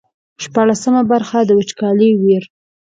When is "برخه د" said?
1.11-1.49